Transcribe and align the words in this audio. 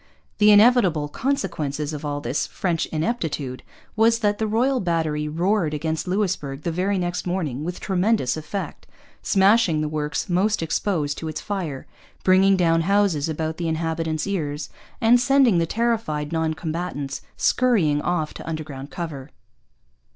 The 0.39 0.49
inevitable 0.49 1.09
consequence 1.09 1.79
of 1.93 2.03
all 2.03 2.21
this 2.21 2.47
French 2.47 2.87
ineptitude 2.87 3.61
was 3.95 4.17
that 4.17 4.39
the 4.39 4.47
Royal 4.47 4.79
Battery 4.79 5.27
roared 5.27 5.75
against 5.75 6.07
Louisbourg 6.07 6.63
the 6.63 6.71
very 6.71 6.97
next 6.97 7.27
morning 7.27 7.63
with 7.63 7.79
tremendous 7.79 8.35
effect, 8.35 8.87
smashing 9.21 9.81
the 9.81 9.87
works 9.87 10.27
most 10.27 10.63
exposed 10.63 11.19
to 11.19 11.27
its 11.27 11.39
fire, 11.39 11.85
bringing 12.23 12.57
down 12.57 12.81
houses 12.81 13.29
about 13.29 13.57
the 13.57 13.67
inhabitants' 13.67 14.25
ears, 14.25 14.71
and 14.99 15.19
sending 15.19 15.59
the 15.59 15.67
terrified 15.67 16.31
non 16.31 16.55
combatants 16.55 17.21
scurrying 17.37 18.01
off 18.01 18.33
to 18.33 18.49
underground 18.49 18.89
cover. 18.89 19.29